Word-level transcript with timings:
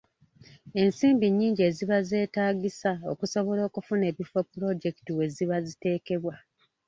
Ensimbi 0.81 1.25
nnyingi 1.29 1.61
eziba 1.69 1.97
zeetaagisa 2.09 2.91
okusobola 3.11 3.61
okufuna 3.69 4.03
ebifo 4.11 4.39
pulojekiti 4.51 5.11
we 5.17 5.25
ziba 5.35 5.57
ziteekebwa. 5.67 6.35